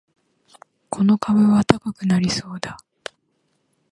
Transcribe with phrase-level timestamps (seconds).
[0.89, 2.77] この株は高くなりそうだ